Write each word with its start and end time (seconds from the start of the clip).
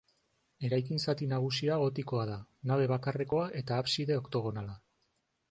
Eraikin 0.69 1.03
zati 1.03 1.27
nagusia 1.33 1.77
gotikoa 1.83 2.23
da; 2.31 2.39
nabe 2.73 2.89
bakarrekoa 2.93 3.45
eta 3.61 3.79
abside 3.85 4.19
oktogonala. 4.25 4.77